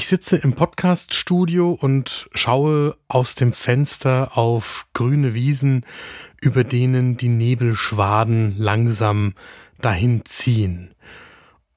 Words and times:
Ich 0.00 0.06
sitze 0.06 0.38
im 0.38 0.54
Podcaststudio 0.54 1.72
und 1.72 2.30
schaue 2.32 2.96
aus 3.06 3.34
dem 3.34 3.52
Fenster 3.52 4.38
auf 4.38 4.86
grüne 4.94 5.34
Wiesen, 5.34 5.84
über 6.40 6.64
denen 6.64 7.18
die 7.18 7.28
Nebelschwaden 7.28 8.54
langsam 8.56 9.34
dahin 9.78 10.24
ziehen. 10.24 10.94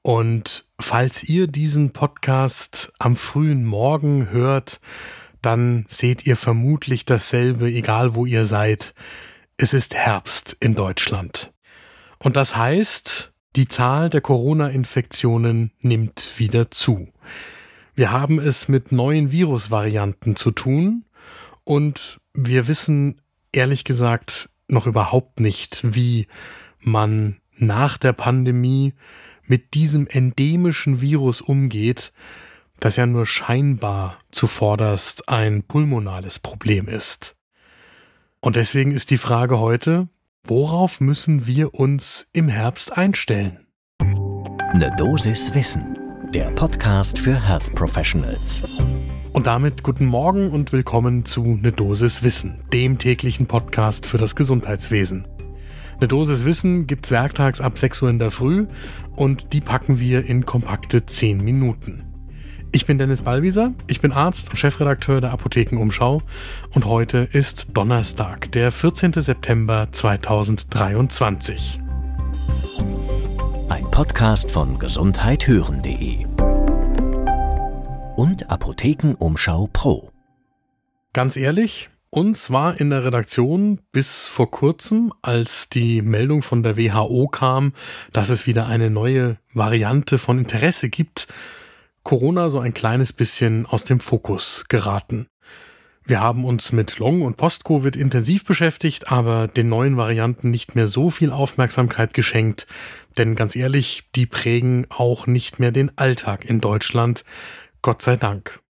Und 0.00 0.64
falls 0.80 1.22
ihr 1.22 1.48
diesen 1.48 1.90
Podcast 1.90 2.94
am 2.98 3.14
frühen 3.14 3.66
Morgen 3.66 4.30
hört, 4.30 4.80
dann 5.42 5.84
seht 5.90 6.26
ihr 6.26 6.38
vermutlich 6.38 7.04
dasselbe, 7.04 7.66
egal 7.66 8.14
wo 8.14 8.24
ihr 8.24 8.46
seid. 8.46 8.94
Es 9.58 9.74
ist 9.74 9.94
Herbst 9.94 10.56
in 10.60 10.74
Deutschland. 10.74 11.52
Und 12.18 12.38
das 12.38 12.56
heißt, 12.56 13.34
die 13.54 13.68
Zahl 13.68 14.08
der 14.08 14.22
Corona-Infektionen 14.22 15.72
nimmt 15.80 16.32
wieder 16.38 16.70
zu. 16.70 17.12
Wir 17.96 18.10
haben 18.10 18.40
es 18.40 18.68
mit 18.68 18.90
neuen 18.90 19.30
Virusvarianten 19.30 20.34
zu 20.34 20.50
tun 20.50 21.04
und 21.62 22.18
wir 22.32 22.66
wissen 22.66 23.20
ehrlich 23.52 23.84
gesagt 23.84 24.50
noch 24.66 24.88
überhaupt 24.88 25.38
nicht, 25.38 25.80
wie 25.84 26.26
man 26.80 27.36
nach 27.56 27.96
der 27.96 28.12
Pandemie 28.12 28.94
mit 29.44 29.74
diesem 29.74 30.08
endemischen 30.08 31.00
Virus 31.00 31.40
umgeht, 31.40 32.12
das 32.80 32.96
ja 32.96 33.06
nur 33.06 33.26
scheinbar 33.26 34.18
zuvorderst 34.32 35.28
ein 35.28 35.62
pulmonales 35.62 36.40
Problem 36.40 36.88
ist. 36.88 37.36
Und 38.40 38.56
deswegen 38.56 38.90
ist 38.90 39.10
die 39.10 39.18
Frage 39.18 39.60
heute, 39.60 40.08
worauf 40.42 41.00
müssen 41.00 41.46
wir 41.46 41.74
uns 41.74 42.26
im 42.32 42.48
Herbst 42.48 42.96
einstellen? 42.96 43.68
Eine 44.00 44.92
Dosis 44.98 45.54
Wissen 45.54 46.03
der 46.34 46.50
Podcast 46.50 47.20
für 47.20 47.40
Health 47.40 47.72
Professionals. 47.76 48.64
Und 49.32 49.46
damit 49.46 49.84
guten 49.84 50.06
Morgen 50.06 50.50
und 50.50 50.72
willkommen 50.72 51.24
zu 51.24 51.44
Ne 51.44 51.70
Dosis 51.70 52.24
Wissen, 52.24 52.64
dem 52.72 52.98
täglichen 52.98 53.46
Podcast 53.46 54.04
für 54.04 54.18
das 54.18 54.34
Gesundheitswesen. 54.34 55.28
Ne 56.00 56.08
Dosis 56.08 56.44
Wissen 56.44 56.88
gibt's 56.88 57.12
werktags 57.12 57.60
ab 57.60 57.78
6 57.78 58.02
Uhr 58.02 58.10
in 58.10 58.18
der 58.18 58.32
Früh 58.32 58.66
und 59.14 59.52
die 59.52 59.60
packen 59.60 60.00
wir 60.00 60.26
in 60.26 60.44
kompakte 60.44 61.06
10 61.06 61.38
Minuten. 61.38 62.02
Ich 62.72 62.84
bin 62.84 62.98
Dennis 62.98 63.22
Ballwieser, 63.22 63.72
ich 63.86 64.00
bin 64.00 64.10
Arzt 64.10 64.50
und 64.50 64.56
Chefredakteur 64.56 65.20
der 65.20 65.30
Apothekenumschau 65.30 66.20
und 66.72 66.84
heute 66.84 67.28
ist 67.30 67.68
Donnerstag, 67.74 68.50
der 68.50 68.72
14. 68.72 69.12
September 69.12 69.86
2023. 69.92 71.83
Podcast 73.82 74.50
von 74.50 74.78
gesundheithören.de 74.78 76.26
und 78.16 78.50
Apothekenumschau 78.50 79.68
Pro. 79.72 80.10
Ganz 81.12 81.36
ehrlich, 81.36 81.90
uns 82.10 82.50
war 82.50 82.78
in 82.80 82.90
der 82.90 83.04
Redaktion 83.04 83.80
bis 83.90 84.26
vor 84.26 84.50
kurzem, 84.50 85.12
als 85.22 85.68
die 85.68 86.02
Meldung 86.02 86.42
von 86.42 86.62
der 86.62 86.76
WHO 86.76 87.26
kam, 87.28 87.72
dass 88.12 88.28
es 88.28 88.46
wieder 88.46 88.66
eine 88.66 88.90
neue 88.90 89.38
Variante 89.52 90.18
von 90.18 90.38
Interesse 90.38 90.88
gibt, 90.88 91.26
Corona 92.04 92.50
so 92.50 92.60
ein 92.60 92.74
kleines 92.74 93.12
bisschen 93.12 93.66
aus 93.66 93.84
dem 93.84 93.98
Fokus 93.98 94.66
geraten. 94.68 95.26
Wir 96.06 96.20
haben 96.20 96.44
uns 96.44 96.70
mit 96.70 96.98
Long- 96.98 97.22
und 97.22 97.38
Post-Covid 97.38 97.96
intensiv 97.96 98.44
beschäftigt, 98.44 99.10
aber 99.10 99.48
den 99.48 99.70
neuen 99.70 99.96
Varianten 99.96 100.50
nicht 100.50 100.74
mehr 100.74 100.86
so 100.86 101.10
viel 101.10 101.32
Aufmerksamkeit 101.32 102.12
geschenkt, 102.12 102.66
denn 103.16 103.34
ganz 103.34 103.56
ehrlich, 103.56 104.04
die 104.14 104.26
prägen 104.26 104.86
auch 104.90 105.26
nicht 105.26 105.60
mehr 105.60 105.72
den 105.72 105.96
Alltag 105.96 106.44
in 106.44 106.60
Deutschland, 106.60 107.24
Gott 107.80 108.02
sei 108.02 108.16
Dank. 108.16 108.63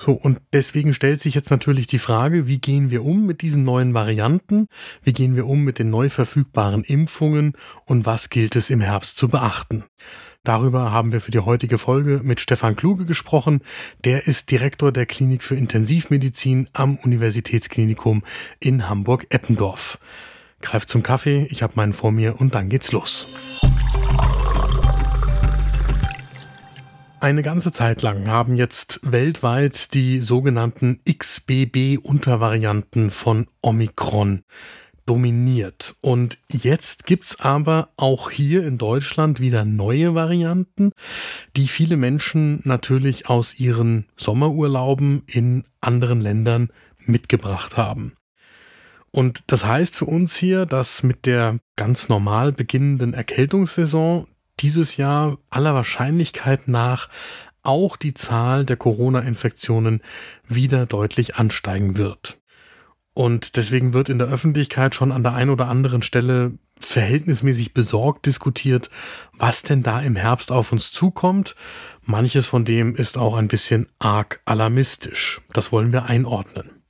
So, 0.00 0.12
und 0.12 0.40
deswegen 0.52 0.94
stellt 0.94 1.18
sich 1.20 1.34
jetzt 1.34 1.50
natürlich 1.50 1.88
die 1.88 1.98
Frage, 1.98 2.46
wie 2.46 2.58
gehen 2.58 2.90
wir 2.90 3.04
um 3.04 3.26
mit 3.26 3.42
diesen 3.42 3.64
neuen 3.64 3.94
Varianten? 3.94 4.68
Wie 5.02 5.12
gehen 5.12 5.34
wir 5.34 5.46
um 5.46 5.64
mit 5.64 5.80
den 5.80 5.90
neu 5.90 6.08
verfügbaren 6.08 6.84
Impfungen? 6.84 7.54
Und 7.84 8.06
was 8.06 8.30
gilt 8.30 8.54
es 8.54 8.70
im 8.70 8.80
Herbst 8.80 9.16
zu 9.16 9.28
beachten? 9.28 9.84
Darüber 10.44 10.92
haben 10.92 11.10
wir 11.10 11.20
für 11.20 11.32
die 11.32 11.40
heutige 11.40 11.78
Folge 11.78 12.20
mit 12.22 12.38
Stefan 12.38 12.76
Kluge 12.76 13.06
gesprochen. 13.06 13.60
Der 14.04 14.28
ist 14.28 14.52
Direktor 14.52 14.92
der 14.92 15.04
Klinik 15.04 15.42
für 15.42 15.56
Intensivmedizin 15.56 16.70
am 16.72 16.96
Universitätsklinikum 16.96 18.22
in 18.60 18.88
Hamburg-Eppendorf. 18.88 19.98
Greift 20.60 20.88
zum 20.88 21.02
Kaffee, 21.02 21.46
ich 21.50 21.62
habe 21.62 21.74
meinen 21.76 21.92
vor 21.92 22.12
mir 22.12 22.40
und 22.40 22.54
dann 22.54 22.68
geht's 22.68 22.92
los. 22.92 23.26
Eine 27.20 27.42
ganze 27.42 27.72
Zeit 27.72 28.02
lang 28.02 28.28
haben 28.28 28.54
jetzt 28.54 29.00
weltweit 29.02 29.92
die 29.94 30.20
sogenannten 30.20 31.00
XBB-Untervarianten 31.04 33.10
von 33.10 33.48
Omikron 33.60 34.44
dominiert. 35.04 35.96
Und 36.00 36.38
jetzt 36.48 37.06
gibt's 37.06 37.40
aber 37.40 37.88
auch 37.96 38.30
hier 38.30 38.64
in 38.64 38.78
Deutschland 38.78 39.40
wieder 39.40 39.64
neue 39.64 40.14
Varianten, 40.14 40.92
die 41.56 41.66
viele 41.66 41.96
Menschen 41.96 42.60
natürlich 42.62 43.28
aus 43.28 43.58
ihren 43.58 44.06
Sommerurlauben 44.16 45.24
in 45.26 45.64
anderen 45.80 46.20
Ländern 46.20 46.68
mitgebracht 47.00 47.76
haben. 47.76 48.12
Und 49.10 49.40
das 49.48 49.64
heißt 49.64 49.96
für 49.96 50.04
uns 50.04 50.36
hier, 50.36 50.66
dass 50.66 51.02
mit 51.02 51.26
der 51.26 51.58
ganz 51.74 52.08
normal 52.08 52.52
beginnenden 52.52 53.12
Erkältungssaison 53.12 54.28
dieses 54.60 54.96
Jahr 54.96 55.38
aller 55.50 55.74
Wahrscheinlichkeit 55.74 56.68
nach 56.68 57.08
auch 57.62 57.96
die 57.96 58.14
Zahl 58.14 58.64
der 58.64 58.76
Corona-Infektionen 58.76 60.02
wieder 60.46 60.86
deutlich 60.86 61.36
ansteigen 61.36 61.96
wird. 61.96 62.38
Und 63.14 63.56
deswegen 63.56 63.92
wird 63.92 64.08
in 64.08 64.18
der 64.18 64.28
Öffentlichkeit 64.28 64.94
schon 64.94 65.10
an 65.10 65.22
der 65.22 65.34
einen 65.34 65.50
oder 65.50 65.68
anderen 65.68 66.02
Stelle 66.02 66.52
verhältnismäßig 66.80 67.74
besorgt 67.74 68.26
diskutiert, 68.26 68.90
was 69.32 69.62
denn 69.62 69.82
da 69.82 70.00
im 70.00 70.16
Herbst 70.16 70.52
auf 70.52 70.70
uns 70.72 70.92
zukommt. 70.92 71.56
Manches 72.04 72.46
von 72.46 72.64
dem 72.64 72.94
ist 72.94 73.18
auch 73.18 73.36
ein 73.36 73.48
bisschen 73.48 73.88
arg 73.98 74.40
alarmistisch. 74.44 75.40
Das 75.52 75.72
wollen 75.72 75.92
wir 75.92 76.04
einordnen. 76.04 76.82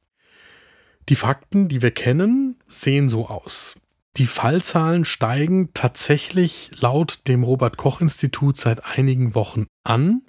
Die 1.08 1.16
Fakten, 1.16 1.68
die 1.68 1.80
wir 1.80 1.90
kennen, 1.90 2.56
sehen 2.68 3.08
so 3.08 3.28
aus. 3.28 3.74
Die 4.18 4.26
Fallzahlen 4.26 5.04
steigen 5.04 5.72
tatsächlich 5.74 6.72
laut 6.80 7.20
dem 7.28 7.44
Robert 7.44 7.76
Koch 7.76 8.00
Institut 8.00 8.58
seit 8.58 8.84
einigen 8.84 9.36
Wochen 9.36 9.66
an. 9.84 10.22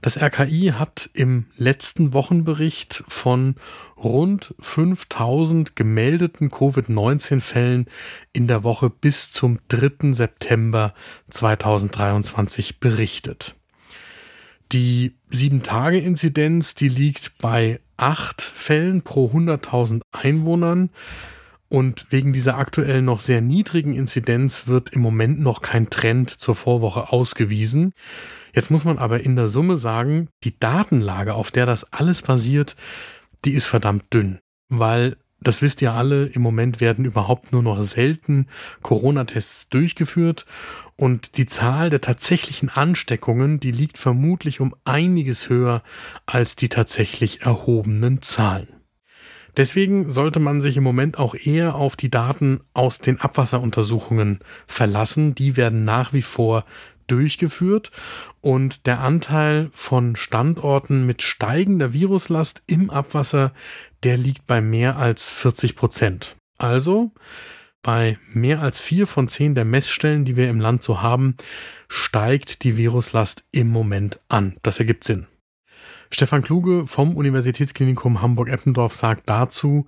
Das 0.00 0.16
RKI 0.16 0.74
hat 0.78 1.10
im 1.12 1.46
letzten 1.56 2.12
Wochenbericht 2.12 3.02
von 3.08 3.56
rund 3.96 4.54
5000 4.60 5.74
gemeldeten 5.74 6.52
Covid-19-Fällen 6.52 7.86
in 8.32 8.46
der 8.46 8.62
Woche 8.62 8.90
bis 8.90 9.32
zum 9.32 9.58
3. 9.68 10.12
September 10.12 10.94
2023 11.28 12.78
berichtet. 12.78 13.56
Die 14.70 15.16
7-Tage-Inzidenz, 15.32 16.76
die 16.76 16.88
liegt 16.88 17.38
bei 17.38 17.80
8 17.96 18.40
Fällen 18.40 19.02
pro 19.02 19.32
100.000 19.32 20.02
Einwohnern. 20.12 20.90
Und 21.68 22.06
wegen 22.10 22.32
dieser 22.32 22.58
aktuell 22.58 23.02
noch 23.02 23.20
sehr 23.20 23.40
niedrigen 23.40 23.94
Inzidenz 23.94 24.68
wird 24.68 24.90
im 24.90 25.00
Moment 25.00 25.40
noch 25.40 25.62
kein 25.62 25.90
Trend 25.90 26.30
zur 26.30 26.54
Vorwoche 26.54 27.12
ausgewiesen. 27.12 27.92
Jetzt 28.54 28.70
muss 28.70 28.84
man 28.84 28.98
aber 28.98 29.20
in 29.20 29.36
der 29.36 29.48
Summe 29.48 29.76
sagen, 29.76 30.28
die 30.44 30.58
Datenlage, 30.58 31.34
auf 31.34 31.50
der 31.50 31.66
das 31.66 31.92
alles 31.92 32.22
basiert, 32.22 32.76
die 33.44 33.52
ist 33.52 33.66
verdammt 33.66 34.04
dünn, 34.14 34.38
weil 34.68 35.16
das 35.40 35.60
wisst 35.60 35.82
ihr 35.82 35.92
alle, 35.92 36.26
im 36.26 36.42
Moment 36.42 36.80
werden 36.80 37.04
überhaupt 37.04 37.52
nur 37.52 37.62
noch 37.62 37.82
selten 37.82 38.46
Corona-Tests 38.82 39.68
durchgeführt 39.68 40.46
und 40.96 41.36
die 41.36 41.46
Zahl 41.46 41.90
der 41.90 42.00
tatsächlichen 42.00 42.70
Ansteckungen, 42.70 43.60
die 43.60 43.70
liegt 43.70 43.98
vermutlich 43.98 44.60
um 44.60 44.74
einiges 44.84 45.50
höher 45.50 45.82
als 46.24 46.56
die 46.56 46.70
tatsächlich 46.70 47.42
erhobenen 47.42 48.22
Zahlen. 48.22 48.75
Deswegen 49.56 50.10
sollte 50.10 50.38
man 50.38 50.60
sich 50.60 50.76
im 50.76 50.84
Moment 50.84 51.18
auch 51.18 51.34
eher 51.34 51.76
auf 51.76 51.96
die 51.96 52.10
Daten 52.10 52.60
aus 52.74 52.98
den 52.98 53.20
Abwasseruntersuchungen 53.20 54.40
verlassen. 54.66 55.34
Die 55.34 55.56
werden 55.56 55.84
nach 55.84 56.12
wie 56.12 56.22
vor 56.22 56.64
durchgeführt 57.06 57.90
und 58.40 58.86
der 58.86 59.00
Anteil 59.00 59.70
von 59.72 60.16
Standorten 60.16 61.06
mit 61.06 61.22
steigender 61.22 61.92
Viruslast 61.92 62.62
im 62.66 62.90
Abwasser, 62.90 63.52
der 64.02 64.16
liegt 64.16 64.46
bei 64.46 64.60
mehr 64.60 64.96
als 64.96 65.30
40 65.30 65.76
Prozent. 65.76 66.36
Also 66.58 67.12
bei 67.82 68.18
mehr 68.32 68.62
als 68.62 68.80
vier 68.80 69.06
von 69.06 69.28
zehn 69.28 69.54
der 69.54 69.64
Messstellen, 69.64 70.24
die 70.24 70.36
wir 70.36 70.50
im 70.50 70.60
Land 70.60 70.82
so 70.82 71.02
haben, 71.02 71.36
steigt 71.88 72.64
die 72.64 72.76
Viruslast 72.76 73.44
im 73.52 73.68
Moment 73.68 74.18
an. 74.28 74.56
Das 74.62 74.80
ergibt 74.80 75.04
Sinn. 75.04 75.26
Stefan 76.10 76.42
Kluge 76.42 76.86
vom 76.86 77.16
Universitätsklinikum 77.16 78.22
Hamburg-Eppendorf 78.22 78.94
sagt 78.94 79.28
dazu, 79.28 79.86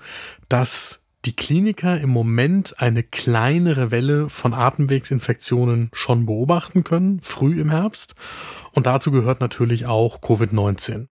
dass 0.49 1.03
die 1.25 1.35
Kliniker 1.35 2.01
im 2.01 2.11
Moment 2.11 2.81
eine 2.81 3.03
kleinere 3.03 3.91
Welle 3.91 4.31
von 4.31 4.55
Atemwegsinfektionen 4.55 5.91
schon 5.93 6.27
beobachten 6.27 6.85
können, 6.85 7.21
früh 7.23 7.61
im 7.61 7.71
Herbst. 7.71 8.15
Und 8.73 8.87
dazu 8.87 9.11
gehört 9.11 9.41
natürlich 9.41 9.87
auch 9.87 10.21
Covid-19. 10.21 11.09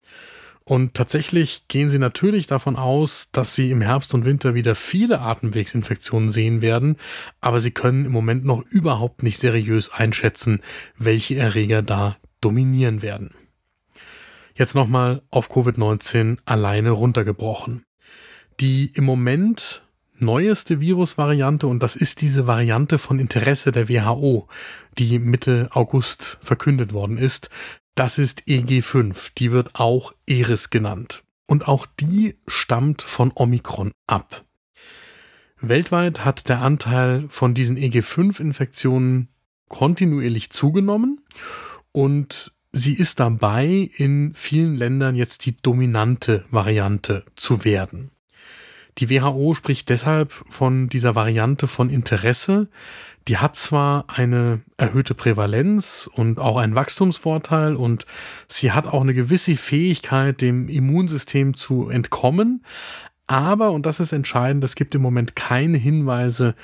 Und 0.66 0.94
tatsächlich 0.94 1.68
gehen 1.68 1.90
sie 1.90 1.98
natürlich 1.98 2.46
davon 2.46 2.76
aus, 2.76 3.28
dass 3.32 3.54
sie 3.54 3.70
im 3.70 3.82
Herbst 3.82 4.14
und 4.14 4.24
Winter 4.24 4.54
wieder 4.54 4.74
viele 4.74 5.20
Atemwegsinfektionen 5.20 6.30
sehen 6.30 6.62
werden, 6.62 6.96
aber 7.42 7.60
sie 7.60 7.70
können 7.70 8.06
im 8.06 8.12
Moment 8.12 8.46
noch 8.46 8.64
überhaupt 8.66 9.22
nicht 9.22 9.38
seriös 9.38 9.92
einschätzen, 9.92 10.62
welche 10.96 11.36
Erreger 11.36 11.82
da 11.82 12.16
dominieren 12.40 13.02
werden. 13.02 13.34
Jetzt 14.56 14.74
nochmal 14.76 15.22
auf 15.30 15.50
Covid-19 15.50 16.38
alleine 16.44 16.90
runtergebrochen. 16.90 17.84
Die 18.60 18.86
im 18.94 19.04
Moment 19.04 19.82
neueste 20.16 20.80
Virusvariante, 20.80 21.66
und 21.66 21.82
das 21.82 21.96
ist 21.96 22.20
diese 22.20 22.46
Variante 22.46 22.98
von 22.98 23.18
Interesse 23.18 23.72
der 23.72 23.88
WHO, 23.88 24.46
die 24.96 25.18
Mitte 25.18 25.68
August 25.72 26.38
verkündet 26.40 26.92
worden 26.92 27.18
ist, 27.18 27.50
das 27.96 28.18
ist 28.18 28.42
EG5, 28.42 29.32
die 29.36 29.50
wird 29.50 29.74
auch 29.74 30.12
Eris 30.26 30.70
genannt. 30.70 31.24
Und 31.46 31.66
auch 31.66 31.86
die 31.86 32.38
stammt 32.46 33.02
von 33.02 33.32
Omikron 33.34 33.92
ab. 34.06 34.44
Weltweit 35.60 36.24
hat 36.24 36.48
der 36.48 36.60
Anteil 36.60 37.26
von 37.28 37.54
diesen 37.54 37.76
EG5-Infektionen 37.76 39.28
kontinuierlich 39.68 40.50
zugenommen 40.50 41.20
und 41.92 42.53
sie 42.74 42.94
ist 42.94 43.20
dabei, 43.20 43.90
in 43.96 44.32
vielen 44.34 44.74
Ländern 44.74 45.14
jetzt 45.14 45.46
die 45.46 45.56
dominante 45.56 46.44
Variante 46.50 47.24
zu 47.36 47.64
werden. 47.64 48.10
Die 48.98 49.10
WHO 49.10 49.54
spricht 49.54 49.88
deshalb 49.88 50.32
von 50.32 50.88
dieser 50.88 51.14
Variante 51.14 51.66
von 51.66 51.90
Interesse. 51.90 52.68
Die 53.26 53.38
hat 53.38 53.56
zwar 53.56 54.04
eine 54.08 54.60
erhöhte 54.76 55.14
Prävalenz 55.14 56.08
und 56.12 56.38
auch 56.38 56.56
einen 56.58 56.74
Wachstumsvorteil 56.74 57.74
und 57.74 58.06
sie 58.48 58.72
hat 58.72 58.86
auch 58.86 59.00
eine 59.00 59.14
gewisse 59.14 59.56
Fähigkeit, 59.56 60.40
dem 60.40 60.68
Immunsystem 60.68 61.54
zu 61.54 61.88
entkommen. 61.88 62.64
Aber, 63.26 63.72
und 63.72 63.86
das 63.86 64.00
ist 64.00 64.12
entscheidend, 64.12 64.62
es 64.64 64.74
gibt 64.74 64.94
im 64.94 65.02
Moment 65.02 65.34
keine 65.34 65.78
Hinweise 65.78 66.54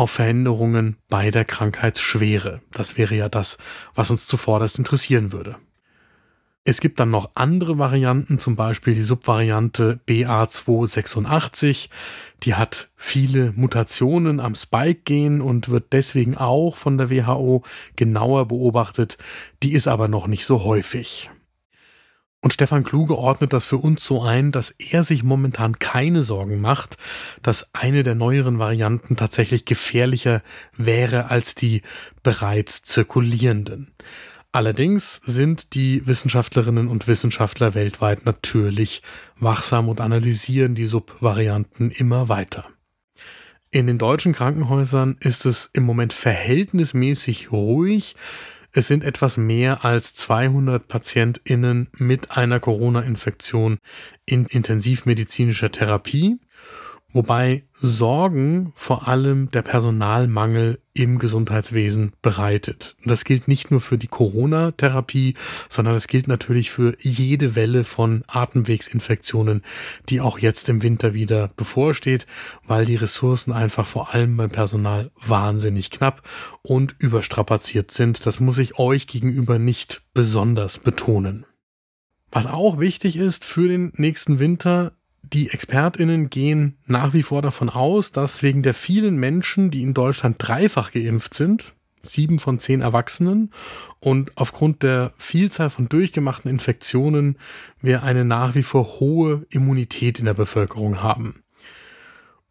auf 0.00 0.12
Veränderungen 0.12 0.96
bei 1.10 1.30
der 1.30 1.44
Krankheitsschwere. 1.44 2.62
Das 2.72 2.96
wäre 2.96 3.14
ja 3.14 3.28
das, 3.28 3.58
was 3.94 4.10
uns 4.10 4.26
zuvorderst 4.26 4.78
interessieren 4.78 5.30
würde. 5.30 5.56
Es 6.64 6.80
gibt 6.80 7.00
dann 7.00 7.10
noch 7.10 7.32
andere 7.34 7.76
Varianten, 7.76 8.38
zum 8.38 8.56
Beispiel 8.56 8.94
die 8.94 9.02
Subvariante 9.02 10.00
BA286. 10.08 11.90
Die 12.44 12.54
hat 12.54 12.88
viele 12.96 13.52
Mutationen 13.52 14.40
am 14.40 14.54
Spike-Gen 14.54 15.42
und 15.42 15.68
wird 15.68 15.92
deswegen 15.92 16.34
auch 16.34 16.78
von 16.78 16.96
der 16.96 17.10
WHO 17.10 17.62
genauer 17.96 18.48
beobachtet. 18.48 19.18
Die 19.62 19.72
ist 19.72 19.86
aber 19.86 20.08
noch 20.08 20.26
nicht 20.26 20.46
so 20.46 20.64
häufig. 20.64 21.30
Und 22.42 22.54
Stefan 22.54 22.84
Kluge 22.84 23.18
ordnet 23.18 23.52
das 23.52 23.66
für 23.66 23.76
uns 23.76 24.04
so 24.04 24.22
ein, 24.22 24.50
dass 24.50 24.70
er 24.70 25.02
sich 25.02 25.22
momentan 25.22 25.78
keine 25.78 26.22
Sorgen 26.22 26.60
macht, 26.60 26.96
dass 27.42 27.74
eine 27.74 28.02
der 28.02 28.14
neueren 28.14 28.58
Varianten 28.58 29.16
tatsächlich 29.16 29.66
gefährlicher 29.66 30.42
wäre 30.74 31.30
als 31.30 31.54
die 31.54 31.82
bereits 32.22 32.82
zirkulierenden. 32.82 33.92
Allerdings 34.52 35.20
sind 35.24 35.74
die 35.74 36.06
Wissenschaftlerinnen 36.06 36.88
und 36.88 37.06
Wissenschaftler 37.06 37.74
weltweit 37.74 38.24
natürlich 38.24 39.02
wachsam 39.38 39.88
und 39.88 40.00
analysieren 40.00 40.74
die 40.74 40.86
Subvarianten 40.86 41.90
immer 41.92 42.28
weiter. 42.28 42.66
In 43.70 43.86
den 43.86 43.98
deutschen 43.98 44.32
Krankenhäusern 44.32 45.16
ist 45.20 45.46
es 45.46 45.70
im 45.72 45.84
Moment 45.84 46.12
verhältnismäßig 46.12 47.52
ruhig. 47.52 48.16
Es 48.72 48.86
sind 48.86 49.04
etwas 49.04 49.36
mehr 49.36 49.84
als 49.84 50.14
200 50.14 50.86
Patientinnen 50.86 51.88
mit 51.98 52.36
einer 52.36 52.60
Corona-Infektion 52.60 53.78
in 54.26 54.46
intensivmedizinischer 54.46 55.72
Therapie 55.72 56.38
wobei 57.12 57.64
Sorgen 57.74 58.72
vor 58.74 59.08
allem 59.08 59.50
der 59.50 59.62
Personalmangel 59.62 60.80
im 60.92 61.18
Gesundheitswesen 61.18 62.12
bereitet. 62.20 62.96
Das 63.04 63.24
gilt 63.24 63.48
nicht 63.48 63.70
nur 63.70 63.80
für 63.80 63.96
die 63.96 64.06
Corona-Therapie, 64.06 65.34
sondern 65.68 65.94
es 65.94 66.08
gilt 66.08 66.28
natürlich 66.28 66.70
für 66.70 66.96
jede 67.00 67.54
Welle 67.54 67.84
von 67.84 68.22
Atemwegsinfektionen, 68.26 69.62
die 70.08 70.20
auch 70.20 70.38
jetzt 70.38 70.68
im 70.68 70.82
Winter 70.82 71.14
wieder 71.14 71.48
bevorsteht, 71.56 72.26
weil 72.66 72.84
die 72.84 72.96
Ressourcen 72.96 73.52
einfach 73.52 73.86
vor 73.86 74.14
allem 74.14 74.36
beim 74.36 74.50
Personal 74.50 75.10
wahnsinnig 75.26 75.90
knapp 75.90 76.22
und 76.62 76.94
überstrapaziert 76.98 77.90
sind. 77.90 78.26
Das 78.26 78.40
muss 78.40 78.58
ich 78.58 78.78
euch 78.78 79.06
gegenüber 79.06 79.58
nicht 79.58 80.02
besonders 80.12 80.78
betonen. 80.78 81.46
Was 82.32 82.46
auch 82.46 82.78
wichtig 82.78 83.16
ist 83.16 83.44
für 83.44 83.68
den 83.68 83.92
nächsten 83.96 84.38
Winter, 84.38 84.92
die 85.22 85.50
ExpertInnen 85.50 86.30
gehen 86.30 86.76
nach 86.86 87.12
wie 87.12 87.22
vor 87.22 87.42
davon 87.42 87.68
aus, 87.68 88.12
dass 88.12 88.42
wegen 88.42 88.62
der 88.62 88.74
vielen 88.74 89.16
Menschen, 89.16 89.70
die 89.70 89.82
in 89.82 89.94
Deutschland 89.94 90.36
dreifach 90.38 90.92
geimpft 90.92 91.34
sind, 91.34 91.74
sieben 92.02 92.38
von 92.38 92.58
zehn 92.58 92.80
Erwachsenen, 92.80 93.50
und 94.00 94.36
aufgrund 94.36 94.82
der 94.82 95.12
Vielzahl 95.16 95.70
von 95.70 95.88
durchgemachten 95.88 96.50
Infektionen 96.50 97.36
wir 97.80 98.02
eine 98.02 98.24
nach 98.24 98.54
wie 98.54 98.62
vor 98.62 99.00
hohe 99.00 99.46
Immunität 99.50 100.18
in 100.18 100.24
der 100.24 100.34
Bevölkerung 100.34 101.02
haben. 101.02 101.42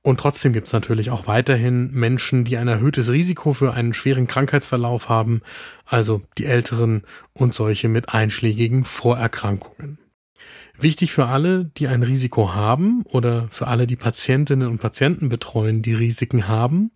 Und 0.01 0.19
trotzdem 0.19 0.54
gibt 0.54 0.68
es 0.68 0.74
natürlich 0.74 1.10
auch 1.10 1.27
weiterhin 1.27 1.92
Menschen, 1.92 2.45
die 2.45 2.57
ein 2.57 2.69
erhöhtes 2.69 3.12
Risiko 3.12 3.54
für 3.54 3.74
einen 3.74 3.94
schweren 3.94 4.27
Krankheitsverlauf 4.27 5.10
haben, 5.10 5.42
also 5.86 6.22
die 6.38 6.45
Älteren 6.45 7.04
und 7.33 7.54
solche 7.54 7.89
mit 7.89 8.10
einschlägigen 8.13 8.86
Vorerkrankungen. 8.86 9.98
Wichtig 10.77 11.12
für 11.12 11.25
alle, 11.25 11.65
die 11.65 11.88
ein 11.88 12.03
Risiko 12.03 12.53
haben 12.53 13.03
oder 13.03 13.47
für 13.50 13.68
alle, 13.68 13.88
die 13.88 13.95
Patientinnen 13.95 14.68
und 14.68 14.80
Patienten 14.80 15.30
betreuen, 15.30 15.81
die 15.81 15.94
Risiken 15.94 16.47
haben, 16.47 16.91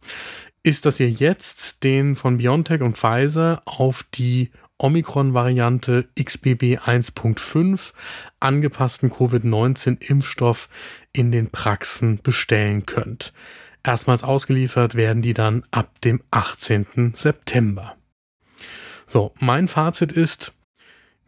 ist, 0.63 0.85
dass 0.85 0.99
ihr 0.99 1.09
jetzt 1.09 1.83
den 1.83 2.15
von 2.15 2.37
BioNTech 2.37 2.81
und 2.81 2.97
Pfizer 2.97 3.61
auf 3.65 4.05
die 4.13 4.51
Omikron-Variante 4.77 6.07
XBB 6.21 6.79
1.5 6.79 7.93
angepassten 8.39 9.09
Covid-19-Impfstoff 9.11 10.69
in 11.11 11.31
den 11.31 11.49
Praxen 11.49 12.19
bestellen 12.21 12.85
könnt. 12.85 13.33
Erstmals 13.83 14.23
ausgeliefert 14.23 14.95
werden 14.95 15.21
die 15.21 15.33
dann 15.33 15.65
ab 15.71 16.01
dem 16.01 16.21
18. 16.31 17.13
September. 17.15 17.95
So, 19.05 19.33
mein 19.39 19.67
Fazit 19.67 20.13
ist, 20.13 20.53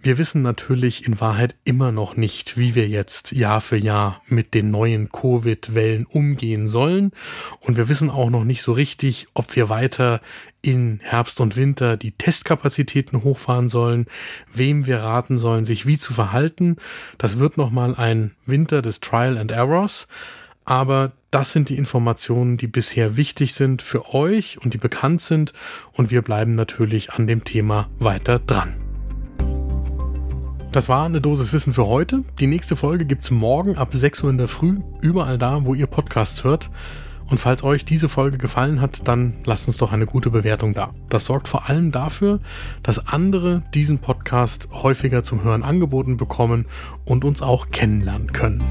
wir 0.05 0.19
wissen 0.19 0.43
natürlich 0.43 1.07
in 1.07 1.19
Wahrheit 1.19 1.55
immer 1.63 1.91
noch 1.91 2.15
nicht, 2.15 2.59
wie 2.59 2.75
wir 2.75 2.87
jetzt 2.87 3.31
Jahr 3.31 3.59
für 3.59 3.75
Jahr 3.75 4.21
mit 4.27 4.53
den 4.53 4.69
neuen 4.69 5.12
Covid-Wellen 5.12 6.05
umgehen 6.05 6.67
sollen. 6.67 7.12
Und 7.62 7.75
wir 7.75 7.89
wissen 7.89 8.12
auch 8.12 8.29
noch 8.29 8.43
nicht 8.43 8.62
so 8.62 8.71
richtig, 8.71 9.27
ob 9.33 9.55
wir 9.55 9.67
weiter 9.67 10.21
in 10.62 11.00
Herbst 11.01 11.41
und 11.41 11.55
Winter 11.55 11.97
die 11.97 12.12
Testkapazitäten 12.12 13.24
hochfahren 13.24 13.67
sollen, 13.67 14.05
wem 14.53 14.85
wir 14.85 15.00
raten 15.00 15.39
sollen, 15.39 15.65
sich 15.65 15.88
wie 15.88 15.97
zu 15.97 16.13
verhalten. 16.13 16.75
Das 17.17 17.39
wird 17.39 17.57
nochmal 17.57 17.95
ein 17.95 18.35
Winter 18.45 18.83
des 18.83 19.00
Trial 19.00 19.39
and 19.39 19.50
Errors. 19.50 20.07
Aber 20.65 21.13
das 21.31 21.51
sind 21.51 21.69
die 21.69 21.77
Informationen, 21.77 22.57
die 22.57 22.67
bisher 22.67 23.17
wichtig 23.17 23.55
sind 23.55 23.81
für 23.81 24.13
euch 24.13 24.59
und 24.63 24.75
die 24.75 24.79
bekannt 24.79 25.21
sind. 25.21 25.53
Und 25.93 26.12
wir 26.12 26.21
bleiben 26.21 26.53
natürlich 26.53 27.13
an 27.13 27.25
dem 27.25 27.43
Thema 27.43 27.89
weiter 27.97 28.38
dran. 28.38 28.85
Das 30.75 30.89
war 30.89 31.05
eine 31.05 31.22
Dosis 31.22 31.53
Wissen 31.53 31.72
für 31.72 31.86
heute. 31.88 32.25
Die 32.38 32.48
nächste 32.48 32.75
Folge 32.75 33.05
gibt 33.05 33.24
es 33.24 33.32
morgen 33.32 33.77
ab 33.77 33.94
6 33.94 34.24
Uhr 34.24 34.29
in 34.29 34.38
der 34.38 34.50
Früh, 34.50 34.79
überall 35.00 35.38
da, 35.38 35.63
wo 35.63 35.74
ihr 35.74 35.88
Podcasts 35.88 36.44
hört. 36.44 36.70
Und 37.29 37.38
falls 37.38 37.63
euch 37.63 37.86
diese 37.86 38.10
Folge 38.10 38.38
gefallen 38.38 38.82
hat, 38.82 39.08
dann 39.08 39.36
lasst 39.46 39.70
uns 39.70 39.77
doch 39.77 39.94
eine 39.94 40.05
gute 40.05 40.32
Bewertung 40.32 40.74
da. 40.74 40.94
Das 41.08 41.24
sorgt 41.24 41.48
vor 41.48 41.70
allem 41.70 41.94
dafür, 41.94 42.41
dass 42.84 43.08
andere 43.08 43.63
diesen 43.74 44.00
Podcast 44.00 44.67
häufiger 44.74 45.24
zum 45.24 45.46
Hören 45.46 45.63
angeboten 45.63 46.17
bekommen 46.17 46.65
und 47.05 47.24
uns 47.24 47.41
auch 47.41 47.72
kennenlernen 47.72 48.34
können. 48.34 48.62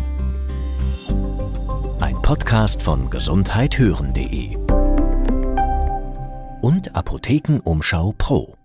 Ein 2.00 2.20
Podcast 2.20 2.82
von 2.82 3.08
gesundheithören.de 3.08 4.58
und 6.60 6.94
Apothekenumschau 6.94 8.14
Pro. 8.18 8.58